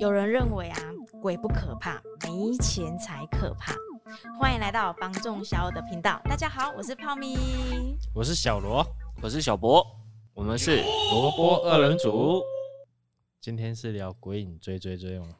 [0.00, 0.78] 有人认为啊，
[1.20, 3.74] 鬼不可怕，没钱才可怕。
[4.38, 6.18] 欢迎来到房仲小友的频道。
[6.24, 7.36] 大家好，我是泡咪，
[8.14, 8.82] 我是小罗，
[9.20, 9.86] 我是小博，
[10.32, 10.82] 我们是
[11.12, 12.42] 萝卜二人组。
[13.42, 15.36] 今天是聊鬼影追追追吗？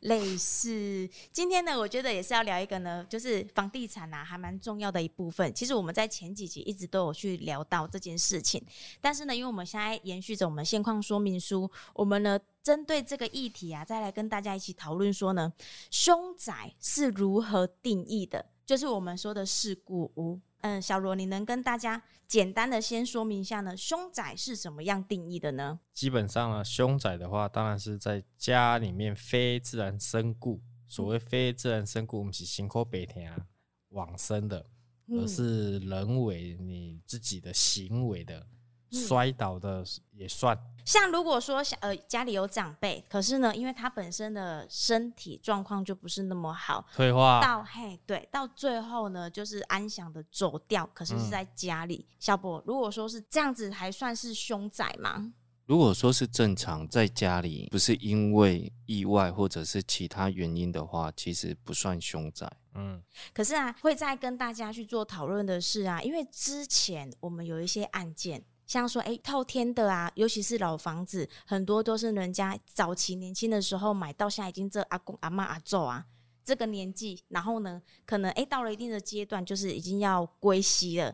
[0.00, 5.52] 类似，今天呢，我觉得也是要聊一个呢，就是房地产啊，还蛮重要的一部分。
[5.54, 8.62] 其实我们在前几集一直都有去聊到这件事情，
[9.00, 15.52] 但是呢，因为我们现在延续着我们现况说明书，我们呢针对这个议题啊，再来跟大家一起讨论说呢，
[15.90, 20.40] 凶宅是如何定义的，就是我们说的事故屋。
[20.62, 23.76] 嗯，小罗，你能跟大家简单的先说明一下呢？
[23.76, 25.80] 凶宅是怎么样定义的呢？
[25.92, 30.60] 基本上呢，凶宅的话，当然是在家里面非自然身故。
[30.86, 33.46] 所谓非自然身故，我们是辛苦白天啊
[33.90, 34.66] 往生的，
[35.08, 38.44] 而是人为你自己的行为的。
[38.90, 52.04] 摔倒的也算，像如果说呃家里有长辈，可是呢，因为他本身的身体状况就不是那么好，退化到嘿对，到最后呢就是安详的走掉，可是是在家里。
[52.08, 55.32] 嗯、小博，如果说是这样子，还算是凶宅吗？
[55.66, 62.50] 如果说是正常在家里，不是因为意外或者是其他原因的话，其实不算凶宅。
[62.74, 63.00] 嗯，
[63.32, 68.44] 可是啊，会再跟大家去做讨论的是啊，因为之前我们有一些案件。
[68.70, 76.06] 像说，哎，透天的啊，尤其是老房子，很多都是人家早期年轻的时候买到，现在已经这阿公阿嬷阿祖啊
[76.44, 81.12] 这个年纪，然后呢，可能哎到了一定的阶段，就是已经要归西了，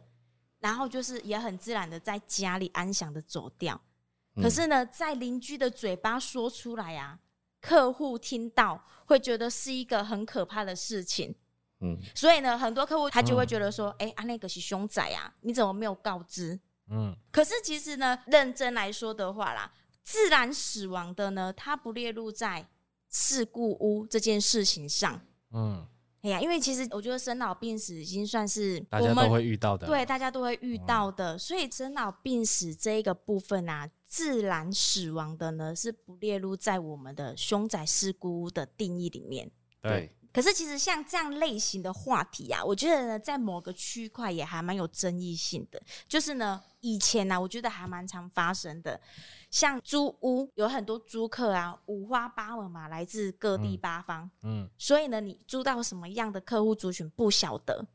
[0.59, 3.81] 然后就是也很自然的在家里安详的走掉。
[4.35, 7.19] 可是呢，在邻居的嘴巴说出来啊，
[7.63, 11.35] 客户听到会觉得是一个很可怕的事情。
[11.81, 16.61] 嗯，所以呢，很多客户他就会觉得说，哎，啊那个是凶宅啊，你怎么没有告知？
[16.91, 22.69] 嗯，可是其实呢，认真来说的话啦，自然死亡的呢，它不列入在
[23.09, 25.21] 事故屋这件事情上。
[25.53, 25.87] 嗯，
[26.23, 31.35] 哎呀，因为其实我觉得生老病死已经算是大家都会遇到的，对，大家都会遇到的。
[31.35, 39.51] 嗯、所以生老病死这一个部分啊，自然死亡的呢，是不列入在我们的凶宅事故屋的定义里面。
[39.83, 40.13] 对。
[40.37, 45.83] 可是其实像这样类型的话题啊，我觉得呢，在某个区块也还蛮有争议性的。
[46.07, 49.01] 就是呢，以前呢、啊，我觉得还蛮常发生的，
[49.51, 54.31] 像租屋有很多租客啊，五花八门嘛，来自各地八方。
[54.43, 57.87] 嗯，嗯，所以呢，你租到什么样的客户族群不晓得。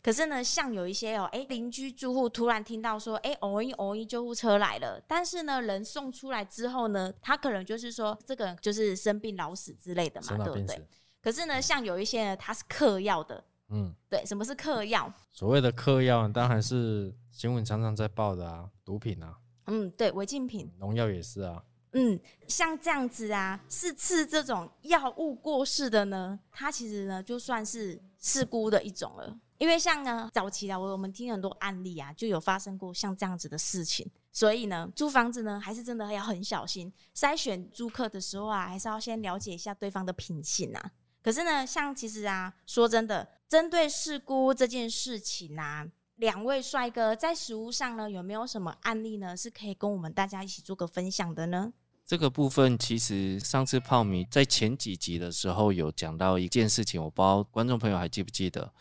[0.00, 10.86] 可是呢，像有一些哦，哎，邻居住户突然听到说，哎，偶一偶一救护车来了，但是呢，人送出来之后呢，他可能就是说，这个就是生病老死之类的嘛，对不对？
[11.20, 15.12] 可是呢，像有一些呢，它是嗑药的，嗯，对，什么是嗑药？
[15.32, 19.36] 所谓的嗑药，当然是新闻常常在报的啊，毒品啊，
[19.66, 21.62] 嗯，对，违禁品，农药也是啊，
[21.92, 40.92] 嗯，像这样子啊，是吃这种药物过世的呢，它其实呢就算是事故的一种了，因为像呢早期啊，我我们听很多案例啊，就有发生过像这样子的事情，所以呢，租房子呢还是真的要很小心，筛选租客的时候啊，还是要先了解一下对方的品性啊。
[41.28, 51.70] 可是呢，像其实啊，说真的，针对事故这件事情啊，两位帅哥在食物上呢，有没有什么案例呢，是可以跟我们大家一起做个分享的呢？
[52.06, 58.72] 这个部分其实上次泡米在前几集的时候有讲到一件事情，我不知道观众朋友还记不记得，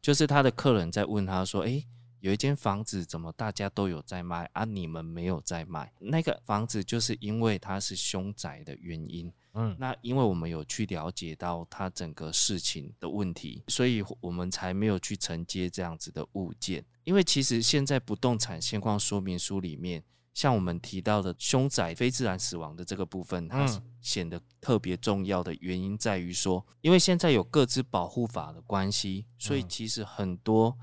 [0.00, 1.84] 就是他的客人在问他说：“诶，
[2.20, 5.92] 有一间房子怎么大家都有在卖啊，你们没有在卖？
[5.98, 16.84] 那个房子就是因为它是凶宅的原因。”嗯，那因为我们有去了解到它整个事情的问题，所以我们才没有去承接这样子的物件。
[17.04, 20.04] 因为其实现在不动产现况说明书里面，
[20.34, 23.66] 像我们提到的凶宅非自然死亡的这个部分，它
[24.02, 30.76] 显得特别重要的原因在于说，因为现在有各自保护法的关系，所以其实很多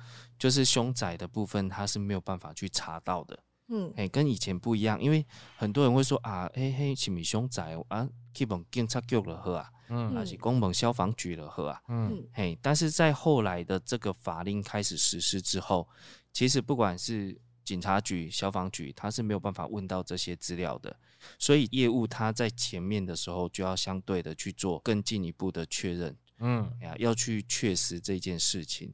[0.44, 3.40] 就是凶宅的部分，他是没有办法去查到的。
[3.70, 8.06] 嗯，哎，跟以前不一样，因为很多人会说啊，嘿嘿，是咪凶宅啊？
[8.34, 15.88] 去问警察局了喝啊，嗯，还是公问消防局了喝啊，嗯，嘿，但是在后来的这个法令开始实施之后，
[16.34, 20.94] 其实不管是警察局、消防局，他是没有办法问到这些资料的，
[21.39, 28.94] 所以业务他在前面的时候就要相对的去做更进一步的确认，嗯，呀，要去确实这件事情。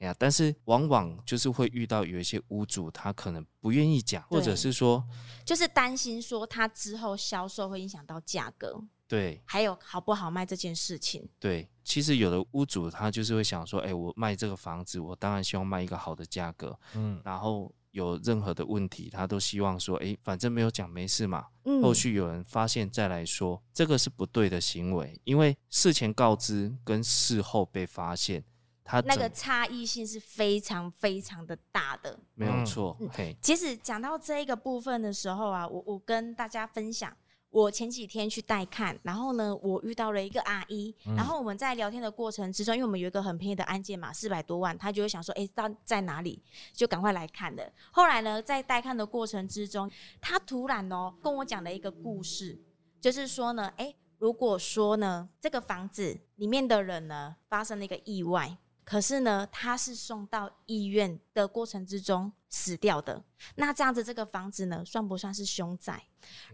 [0.00, 5.04] 呀，但是往往就是会遇到有一些屋主，他可能不愿意讲，或者是说，
[5.44, 11.28] 就是担心说他之后销售会影响到价格，对，还有好不好卖这件事情。
[11.38, 21.46] 对，其实有的屋主他就是会想说，哎，我卖这个房子，我当然希望卖一个好的价格，嗯，然后有任何的问题，他都希望说，哎，反正没有讲没事嘛。
[21.64, 28.42] 嗯，后续有人发现再来说，这个是不对的行为，因为事前告知跟事后被发现，
[28.90, 32.18] 他那个差异性是非常非常的大的。
[32.34, 32.96] 没有错。
[32.98, 33.08] 嗯，
[33.40, 37.16] 其实讲到这一个部分的时候啊，我我跟大家分享。
[37.52, 46.40] 我前几天去带看，然后呢，我遇到了一个阿姨，嗯、然后我们在聊天的过程之中，因为我们有一个很便宜的案件嘛，四百多万，她就会想说，哎，到在哪里，
[46.72, 47.72] 就赶快来看的。
[47.90, 49.90] 后来呢，在带看的过程之中，
[50.20, 52.56] 她突然哦跟我讲了一个故事，
[53.00, 58.56] 就是说呢，哎，如果说呢，这个房子里面的人呢发生了一个意外。
[58.90, 63.22] 可是呢，他是送到医院的过程之中死掉的。
[63.54, 66.02] 那这样子，这个房子呢，算不算是凶宅？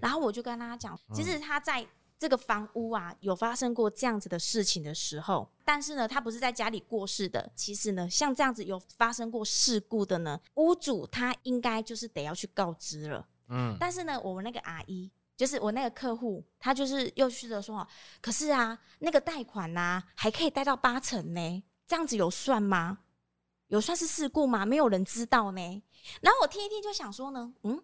[0.03, 1.87] 然后我就跟他讲，其实他在
[2.19, 7.51] 这个房屋啊，有发生过这样子的事情的时候，但是呢，他不是在家里过世的。
[7.55, 13.27] 其实呢，像这样子有发生过事故的呢，屋主他应该就是得要去告知了。
[13.49, 13.75] 嗯。
[13.81, 17.89] 但是呢，我们那个阿姨，就是我那个客户，他就是又去的说，
[18.21, 21.65] 可是啊，那个贷款呐，还可以贷到八成呢。
[21.87, 22.99] 这样子有算吗？
[23.69, 24.65] 有算是事故吗？
[24.65, 25.83] 没有人知道呢。
[26.21, 27.83] 然后我听一听就想说呢，嗯，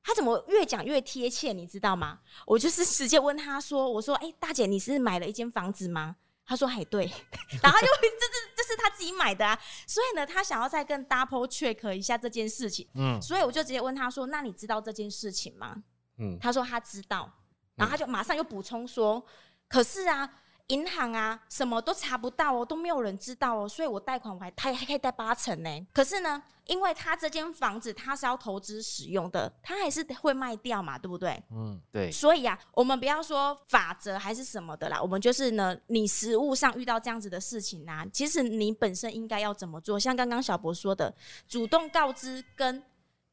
[0.00, 1.52] 他怎么越讲越贴切？
[1.52, 2.20] 你知道吗？
[2.46, 6.14] 我就是直接问他说：“我说，哎、欸，大姐，你是买了一间房子吗？”
[6.46, 7.06] 他说：“还对。
[7.62, 9.58] ”然后他就 这这这是他自己买的啊。
[9.88, 12.88] 所以呢，他想要再跟 double check 一下这件事情。
[12.94, 15.82] 嗯，所以我就直接问他说：“那你知道这件事情吗？”
[16.18, 17.28] 嗯，他说他知道。
[17.74, 19.24] 然后他就马上又补充说
[19.66, 25.86] ：“可是啊。”银行啊，什么都查不到哦，都没有人知道哦，所以我贷款我还贷还可以贷八成呢。
[25.92, 31.42] 可是呢，因为他这间房子他是要投资使用的，他还是会卖掉嘛，对不对？
[31.50, 32.10] 嗯，对。
[32.10, 40.00] 所以啊，我们不要说法则还是什么的啦，我们就是呢，你实物上遇到这样子的事情啊，其实你本身应该要怎么做？
[40.00, 41.14] 像刚刚小博说的，
[41.46, 42.82] 主动告知跟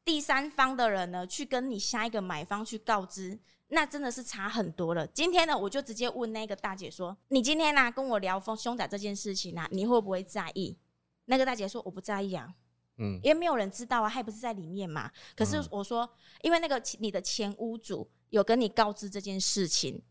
[0.04, 3.38] 第三方的人呢，去跟你下一个买方去告知。
[3.74, 5.06] 那真的是差很多了。
[5.06, 10.76] 今天呢，我就直接问那个大姐说：“你今天呢、啊、跟我聊风凶宅这件事情啊，你会不会在意？”
[11.24, 12.54] 那个大姐说：“我不在意啊，
[12.98, 15.10] 嗯，因为没有人知道啊，还不是在里面嘛。
[15.34, 16.06] 可是我说，
[16.42, 20.02] 因为那个你的前屋主有跟你告知这件事情，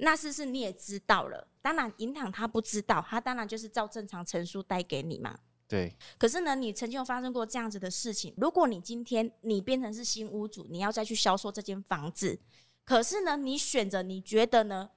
[0.00, 1.46] 那事是你也知道了。
[1.62, 5.38] 当然，银行他不知道，他当然就是照正常陈述带给你嘛。
[5.68, 5.96] 对。
[6.18, 12.40] 可是呢，你曾经有发生过这样子的事情，如果你今天你变成是新屋主，你要再去销售这间房子。
[12.84, 14.90] 可是呢，你选择你觉得呢？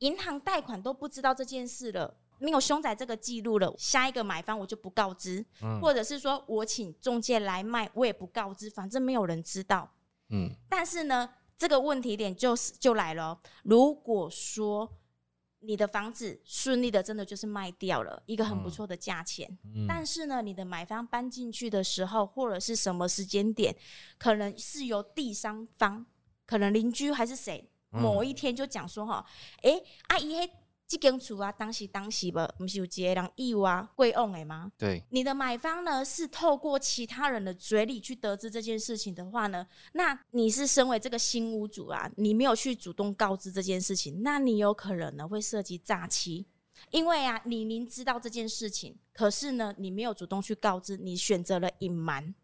[0.00, 9.94] 银行贷款都不知道这件事了，没有凶宅这个记录了，下一个买方我就不告知，嗯，或者是说我请中介来卖，我也不告知，反正没有人知道，
[10.28, 10.50] 嗯。
[10.68, 14.92] 但是呢，这个问题点就是就来了，如果说
[15.60, 23.74] 你的房子顺利的真的就是卖掉了一个很不错的价钱，嗯，但是呢，你的买方搬进去的时候或者是什么时间点，
[24.18, 26.04] 可能是由第三方。
[26.46, 29.24] 可能邻居还是谁，某一天就讲说哈，
[29.62, 30.50] 哎、嗯，阿姨嘿，
[30.86, 34.70] 这间厝啊，当时当时不，不是有几个人意啊贵翁的吗？
[34.76, 46.46] 对，你的买方呢是透过其他人的嘴里去得知这件事情的话呢，那你是身为这个新屋主啊，你没有去主动告知这件事情，那你有可能呢会涉及诈欺，
[46.90, 52.34] 因为啊，你明知道这件事情，可是呢，你没有主动去告知，你选择了隐瞒，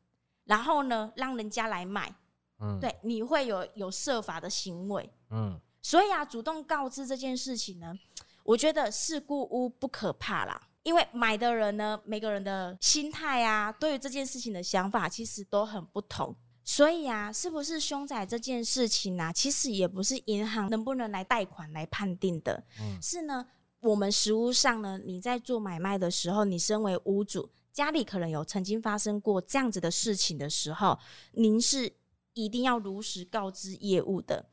[0.44, 2.14] 然后呢，让人家来买。
[2.61, 7.99] 嗯，对，你会有有设法的行为，嗯，所以啊，主动告知这件事情呢，
[8.45, 23.47] 我觉得事故屋不可怕啦，因为买的人呢，每个人的心态啊，对于这件事情的想法其实都很不同，所以啊，是不是凶宅这件事情啊，其实也不是银行能不能来贷款来判定的，嗯，是呢，
[23.81, 30.99] 我们实物上呢，你在做买卖的时候，你身为屋主，家里可能有曾经发生过这样子的事情的时候，
[31.33, 31.90] 您是。
[32.34, 34.46] 一定要如实告知业务的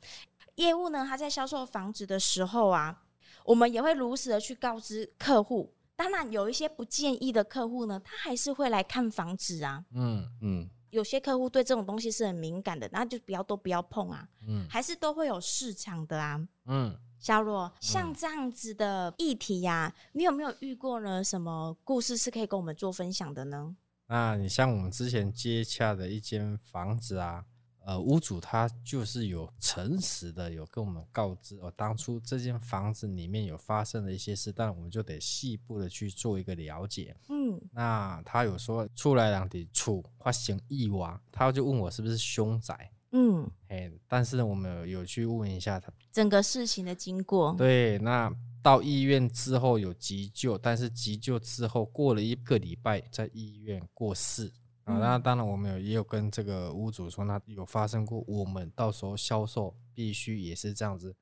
[0.55, 3.03] 业务呢，他在销售房子的时候啊，
[3.45, 5.73] 我们也会如实的去告知客户。
[5.95, 9.85] 当然，有一些不建议的客户呢，他还是会来看房子啊。
[9.93, 14.27] 嗯嗯，有些客户对这种东西是很敏感的，那就不要都不要碰啊。
[14.47, 16.47] 嗯，还是都会有市场的啊。
[16.65, 21.23] 嗯，小罗，像这样子的议题呀、啊，你有没有遇过呢？
[21.23, 23.75] 什么故事是可以跟我们做分享的呢？
[24.07, 27.45] 那你像我们之前接洽的一间房子啊。
[27.87, 37.15] 呃，屋主他就是有诚实的有跟我们告知，哦，当初这间房子里面有发生的一些事，但我们就得细部的去做一个了解。
[37.29, 42.91] 嗯，那他有说出来两地处发生意外，他就问我是不是凶宅。
[43.13, 47.55] 嗯，哎，但是，我们，有去问一下他整个事情的经过。
[47.57, 48.29] 对，那
[48.61, 54.51] 到医院之后有急救，但是急救之后过了一个礼拜在医院过世。
[54.87, 61.13] 啊，那当然我们有也有跟这个屋主说，那有发生过，我们到时候销售必须也是这样子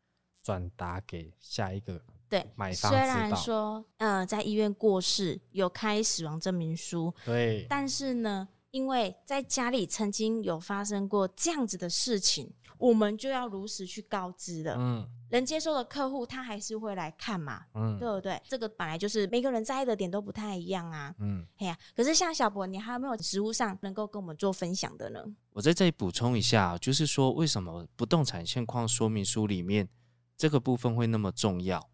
[0.44, 2.92] 转达给下一个对买方。
[2.92, 12.54] 虽然说，呃，在医院过世有开死亡证明书，对，但是呢，因为在家里曾经有发生过这样子的事情，
[12.88, 14.76] 我们就要如实去告知了。
[14.78, 15.08] 嗯。
[15.32, 18.40] 能接受的客户，他还是会来看嘛，嗯，对不对？
[18.48, 25.20] 这个本来就是每个人在意的点都不太一样啊，嗯，哎呀，可是像小博，你还有没有实务上能够跟我们做分享的呢？
[25.52, 29.90] 我在这里补充一下，就是说为什么不动产现况说明书里面
[30.38, 31.90] 这个部分会那么重要？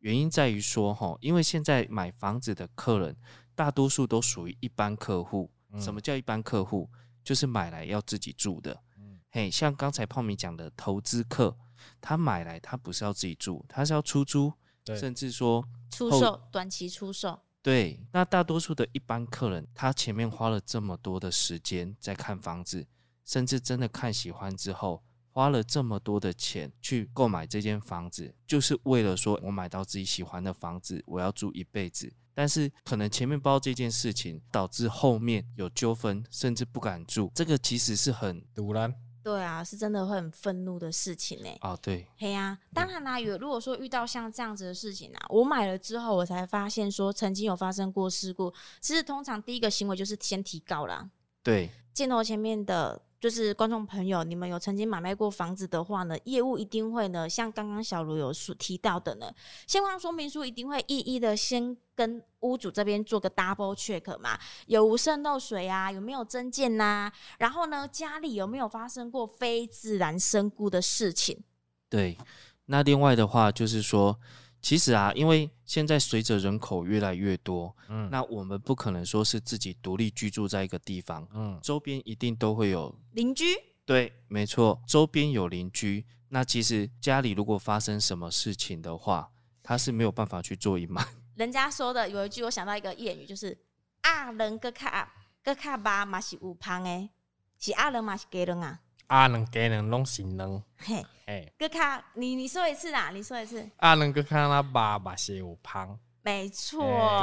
[0.00, 3.16] 原因在于说，哈，因为现在买房子的客人
[3.54, 5.50] 大多数都属于一般客户。
[5.80, 6.88] 什么叫一般客户？
[7.24, 8.93] 就是买来要自己住的，嗯，
[9.34, 11.56] 嘿，像刚才泡米讲的投资客。
[12.00, 14.52] 他买来，他不是要自己住，他是要出租，
[14.96, 17.40] 甚至说出售，短期出售。
[17.60, 22.86] 对，那大多数的一般客人，他前面花了这么多的时间在看房子，
[23.24, 32.10] 甚至真的看喜欢之后，花了这么多的钱去购买这间房子，就是为了说我买到自己喜欢的房子，我要住一辈子。
[32.32, 38.94] 但是可能前面包这件事情，导致后面有纠纷，甚至不敢住，这个其实是很突然。
[39.24, 41.48] 对啊，是真的会很愤怒的事情呢。
[41.62, 48.52] 哦，对，嘿呀、啊，当然啦，有如果说遇到像这样子的事情啊，我买了之后，我才发现说曾经有发生过事故。
[48.80, 51.08] 其实通常第一个行为就是先提告啦。
[51.42, 53.00] 对，镜头前面的。
[53.24, 59.32] 就是观众朋友，你们有曾经买卖过房子的话呢，业务一定会呢，像刚刚小卢有说提到的呢，
[59.66, 71.42] 现况说明书一定会一一的先跟屋主这边做个 double check 嘛，有无渗漏水啊，有没有增建呐，然后呢，家里有没有发生过非自然身故的事情？
[71.88, 72.18] 对，
[72.66, 74.20] 那另外的话就是说。
[74.64, 83.44] 其实啊，因为现在随着人口越来越多，嗯，那我们不可能说是自己独立居住在一个地方，嗯，周边一定都会有邻居。
[83.84, 86.06] 对，没错，周边有邻居。
[86.30, 89.30] 那其实家里如果发生什么事情的话，
[89.62, 91.06] 他是没有办法去做隐瞒。
[91.36, 93.54] 人家说的有一句，我想到一个谚语，就是
[94.00, 97.10] “阿人个卡个卡巴嘛是有胖诶，
[97.58, 103.68] 是阿人嘛是给人啊。”阿能给人拢是人，嘿，嘿，哥卡，你你说一次啦，你说一次。
[103.76, 106.82] 阿能哥看那爸爸写有旁，没错。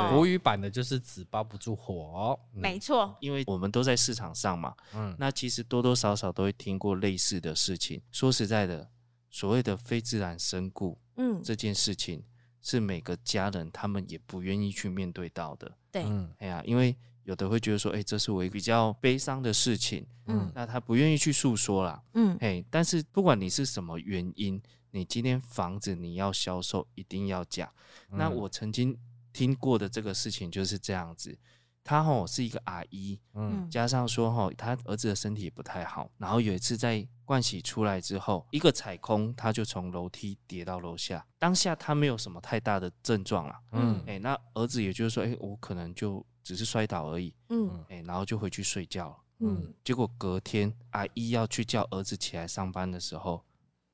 [0.09, 3.15] 国语版的就是纸包不住火，没错。
[3.19, 8.01] 因为我们都在市场上嘛，嗯，那其实多多少少都会听过类似的事情。
[8.11, 8.89] 说实在的，
[9.29, 12.23] 所谓的非自然身故，嗯，这件事情
[12.61, 15.71] 是每个家人他们也不愿意去面对到的。
[15.91, 16.95] 对，嗯，哎呀，因为。
[17.23, 27.69] 有的会觉得说，哎、欸，这是我一个比较悲伤的事情，嗯，那他不愿意去诉说啦，嗯，嘿，但是不管你是什么原因，你今天房子你要销售，一定要讲。
[28.09, 28.97] 嗯、那我曾经
[29.31, 31.37] 听过的这个事情就是这样子，
[31.83, 46.25] 他吼是一个阿姨，嗯，加上说吼他儿子的身体也不太好，然后有一次在盥洗出来之后，一个踩空，他就从楼梯跌到楼下，当下他没有什么太大的症状啦，嗯，哎，那儿子也就是说，哎、欸，我可能就。
[46.43, 49.09] 只是摔倒而已，嗯，哎、欸，然后就回去睡觉。
[49.09, 53.43] 了，嗯，结果隔天阿姨要去叫儿子起来上班的时候，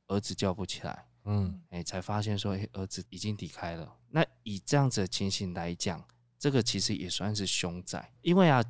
[0.07, 3.95] 儿子叫不起来，嗯，哎、欸，才发现说，哎、欸，儿子已经离开了。
[4.09, 6.03] 那以这样子的情形来讲，
[6.37, 8.63] 这个其实也算是凶宅，因为啊，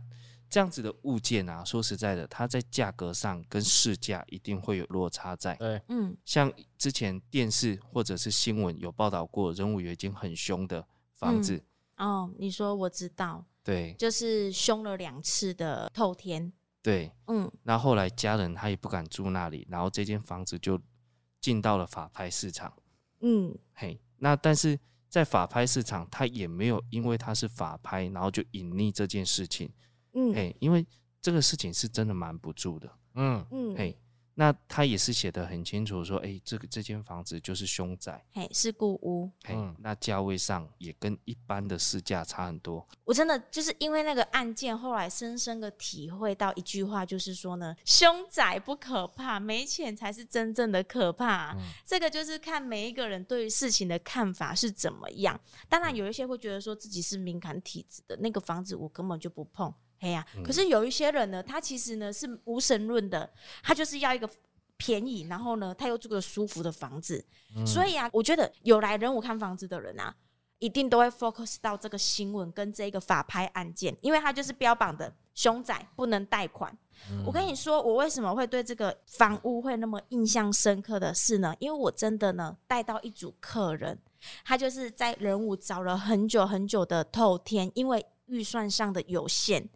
[0.50, 11.64] 这样子的物件啊，说实在的，它在价格上跟市价一定会有落差在，对，嗯，像之前电视或者是新闻有报道过，仁武有一间很凶的房子，
[11.96, 13.46] 嗯，哦，你说我知道。
[13.68, 16.54] 对，就是凶了两次的透天。
[16.82, 20.80] 对，嗯，那后来家人他也不敢住那里，然后这间房子就
[21.42, 22.72] 进到了法拍市场。
[23.20, 29.70] 嗯，嘿，那但是在法拍市场，他也没有因为他是法拍，然后就隐匿这件事情。
[30.14, 30.88] 嗯，嘿，因为
[31.22, 32.90] 这个事情是真的瞒不住的。
[33.16, 34.00] 嗯嗯，嘿。
[34.40, 42.88] 那他也是写得很清楚，说，哎、欸，这个这间房子就是凶宅，嘿，是故屋，嘿，嗯、那价位上也跟一般的市价差很多。
[43.04, 51.54] 我真的就是因为那个案件，后来深深的体会到一句话，就是说呢，凶宅不可怕，没钱才是真正的可怕。
[51.54, 55.42] 嗯、这个就是看每一个人对于事情的看法是怎么样。
[55.68, 59.74] 当然，有一些会觉得说自己是敏感体质的，那个房子我根本就不碰。
[60.00, 63.30] 嘿呀，可是有一些人呢，他其实呢是无神论的，
[63.64, 64.30] 他就是要一个
[64.78, 67.26] 便宜，然后呢他又住个舒服的房子。
[67.56, 70.14] 嗯、所以啊，我觉得有来人武看房子的人啊，
[70.60, 76.78] 一定都会 focus 到这个新闻跟这个法拍案件，因为他就是标榜的凶宅不能贷款。
[77.10, 81.56] 嗯、我跟你说，我为什么会对这个房屋会那么印象深刻的是呢？
[81.58, 83.98] 因为我真的呢带到一组客人，
[84.46, 89.68] 他就是在人武找了很久很久的透天，因为预算上的有限。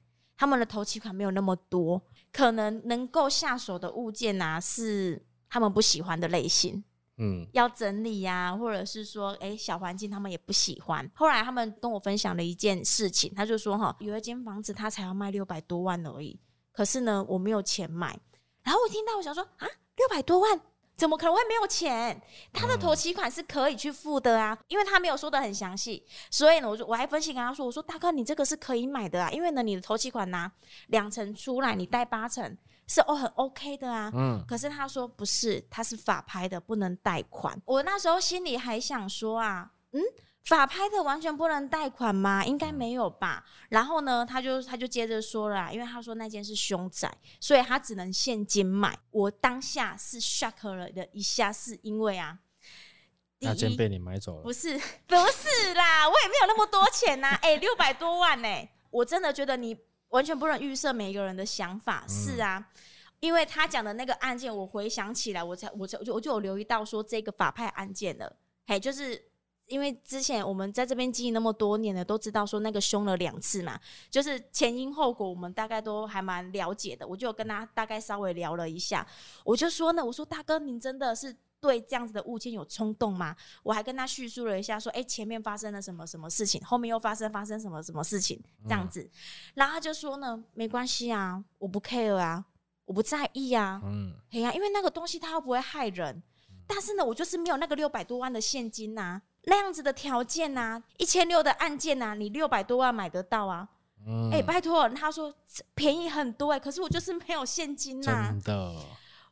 [0.42, 2.02] 他们的头期款没有那么多，
[2.34, 6.84] 可能能够下手的物件呐、啊，是他们不喜欢的类型。
[7.18, 11.08] 嗯，要整理呀、啊，或者是说，哎、欸，小环境他们也不喜欢。
[11.14, 16.40] 后来他们跟我分享了一件事情，他就说，哈，有一间房子他才要卖六百多万而已，
[16.72, 18.20] 可是呢，我没有钱买。
[18.64, 20.60] 然后我听到，我想说，啊，六百多万，
[20.98, 22.22] 怎么可能会没有钱？
[22.54, 30.52] 他的头期款是可以去付的啊，因为他没有说的很详细，所以呢，我就我还分析跟他说，我说大哥，你这个是可以买的啊，因为呢，你的头期款拿
[30.88, 32.58] 两成出来，你贷八成。
[32.88, 34.12] 是哦，很 OK 的啊。
[34.14, 37.58] 嗯，可是他说不是，他是法拍的，不能贷款。
[37.64, 40.02] 我那时候心里还想说啊，嗯，
[40.44, 42.44] 法拍的完全不能贷款吗？
[42.46, 43.46] 应该没有吧。
[43.70, 48.98] 然后呢，他就他就接着说了啊，因为他说那件是凶宅，所以他只能现金买。
[49.12, 52.40] 我当下是 shock 了的一下，是因为啊，
[53.40, 54.42] 那件被你买走了？
[54.44, 57.30] 不是， 不是啦，我也没有那么多钱呐。
[57.44, 58.48] 哎，六百多万呢，
[58.90, 59.78] 我真的觉得你。
[60.12, 62.62] 完全不能预设每一个人的想法，是啊，
[63.22, 68.36] 因为他讲的那个案件，我回想起来，我才我才我就我就有留意到说这个法拍案件了，
[68.68, 69.31] 嘿，就是
[69.72, 79.08] 因为之前我们在这边经营那么多年了，都知道说那个凶了两次嘛，就是前因后果，我们大概都还蛮了解的，我就跟他大概稍微聊了一下，
[79.44, 81.36] 我就说呢，我说大哥，您真的是。
[81.62, 83.36] 对这样子的物件有冲动吗？
[83.62, 89.10] 我还跟他叙述了一下，说，哎，前面发生了什么什么事情，后面又发生发生什么什么事情，这样子，嗯、
[89.54, 92.44] 然后他就说呢，没关系啊，我不 care 啊，
[92.86, 96.24] 我不在意啊，嗯，哎呀、啊，因为那个东西它又不会害人，
[96.66, 103.68] 但是呢，我就是没有那个六百多万的现金呐、啊，那样子的条件呐、啊，一千六的案件呐、啊，你六百多万买得到啊？
[104.32, 105.34] 哎、嗯，拜托，他说
[105.76, 108.76] 便宜很多哎、欸，可是我就是没有现金呐、啊，真的，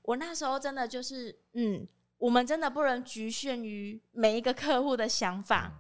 [0.04, 1.88] 我那时候真的就是嗯。
[2.20, 5.72] 我们真的不能局限于每一个客户的想法，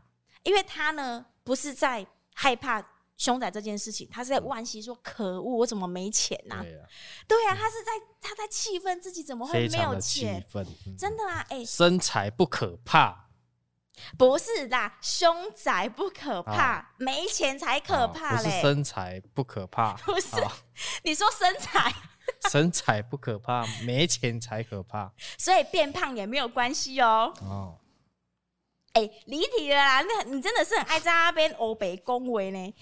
[0.43, 2.81] 因为他呢不是在害怕
[3.17, 6.63] 凶宅这件事情，他是在惋惜说：“可恶，我怎么没钱呐、啊？”
[7.27, 10.41] 对呀、啊，他是在他在气愤自己怎么会没有钱，
[10.97, 11.45] 真的啊！
[11.49, 13.28] 哎、欸，生财不可怕，
[14.17, 18.43] 不是啦，凶宅不可怕，哦、没钱才可怕嘞。
[18.43, 20.27] 不是身材不可怕， 不是
[21.03, 21.93] 你说身材。
[22.51, 25.11] 身材不可怕，没钱才可怕。
[25.37, 27.33] 所以变胖也没有关系哦。
[27.41, 27.79] 哦，
[28.93, 30.01] 哎、欸，离题了啦！
[30.01, 32.73] 那你真的是很爱在那边欧北恭维呢。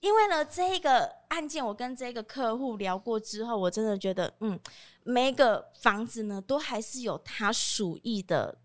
[0.00, 4.58] 因为呢，这个案件我跟这个客户聊过之后，我真的觉得，嗯，
[5.04, 8.58] 每一个房子呢，都还是有它属意的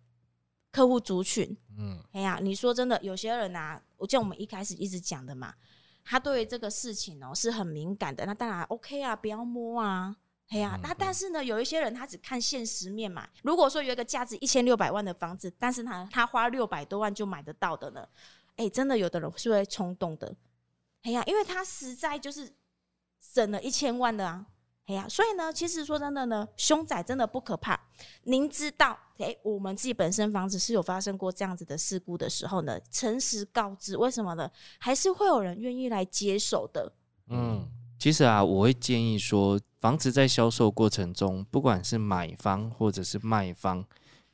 [0.72, 1.56] 客户族群。
[1.78, 5.54] 嗯，哎呀，你说真的，有些人啊，我像我们一开始一直讲的嘛。
[6.10, 10.16] 他对这个事情哦是很敏感的，那当然 OK 啊，不要摸啊，
[10.48, 13.28] 哎呀、啊，那但是呢，有一些人他只看现实面嘛。
[13.44, 18.08] 如果说有一个价值一千六百万的房子，但是他他花六百多万就买得到的呢，
[18.56, 20.34] 哎、欸，真的有的人是会冲动的，
[21.04, 22.54] 哎呀，因为他实在就是
[23.20, 24.46] 省了一千万的啊。
[24.88, 27.78] 哎呀，所以呢，其实说真的呢，凶宅真的不可怕。
[28.24, 34.50] 您知道，哎，我们自己本身房子是有发生过这样子的事故的时候呢，诚实告知，为什么呢？
[34.80, 36.94] 还是会有人愿意来接手的。
[37.28, 37.68] 嗯，
[38.00, 43.84] 其实啊，我会建议说，房子在销售过程中，不管是买方或者是卖方，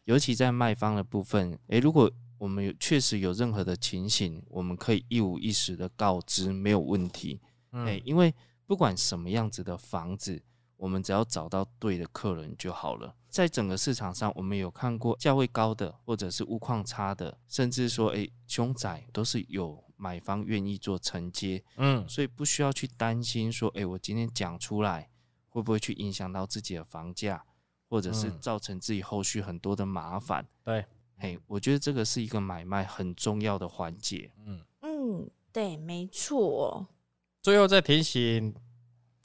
[0.03, 7.41] 尤其在卖方的部分，诶，如果我们有确实有任何的情形，我们可以一五一十的告知，没有问题。
[7.71, 8.31] 嗯，诶，因为。
[8.65, 10.41] 不管什么样子的房子，
[10.77, 13.15] 我们只要找到对的客人就好了。
[13.29, 25.09] 在整个市场上，我们有看过价位高的，或者是物况差的，甚至说，诶，凶宅都是有买方愿意做承接，嗯，所以不需要去担心说，诶，我今天讲出来
[25.49, 27.43] 会不会去影响到自己的房价，
[27.89, 30.43] 或者是造成自己后续很多的麻烦。
[30.43, 30.85] 嗯、对，
[31.17, 34.31] 嘿，我觉得这个是一个买卖很重要的环节。
[34.45, 36.85] 嗯嗯，对，没错。
[37.43, 38.55] 最后再提醒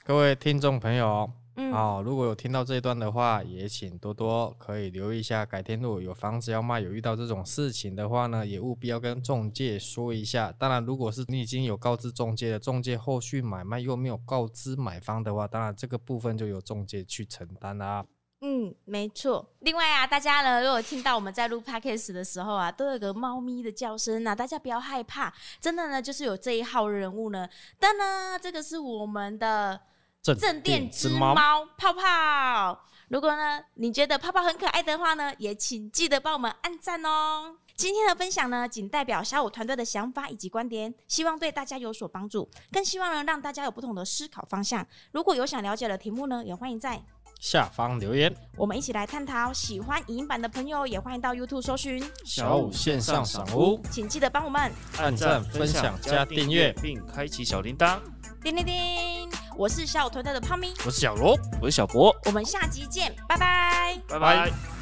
[0.03, 5.45] 各位听众朋友，嗯，哦，如果有听到这一段的话，也请多多可以留意一下。
[5.45, 10.51] 改天如果有房子要卖，有遇到这种事情的话呢，也务必要跟中介说一下。
[10.51, 18.05] 当然，如果是你已经有告知中介的，中介后续买卖又没有告知买方的话，当然这个部分就由中介去承担啦。
[18.41, 19.45] 嗯，没错。
[19.59, 27.49] 另外啊，大家呢，如果听到我们在录 podcast 的时候啊，都有个猫咪的叫声啊，大家不要害怕，真的呢，就是有这一号人物呢。
[27.79, 29.81] 噔呢，这个是我们的
[30.23, 31.35] 镇店之猫
[31.77, 32.85] 泡泡。
[33.09, 37.57] 如果呢，你觉得泡泡很可爱的话呢，也请记得帮我们按赞哦。
[37.75, 44.85] 今天的分享呢，仅代表小五团队的想法以及观点，希望对大家有所帮助，更希望呢，让大家有不同的思考方向。
[45.11, 47.01] 如果有想了解的题目呢，也欢迎在
[47.39, 49.51] 下方留言，我们一起来探讨。
[49.53, 52.03] 喜欢影音版的朋友，也欢迎到 YouTube 搜寻。
[52.25, 57.97] 小五线上赏屋，请记得帮我们按赞、分享、加订阅，并开启小铃铛。
[58.43, 64.78] 叮叮叮，我是小五团队的胖咪，我是小罗，我是小博，我们下集见，拜拜，拜拜。